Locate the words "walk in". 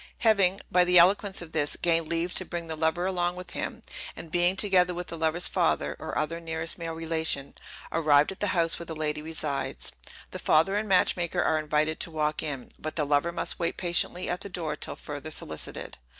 12.09-12.71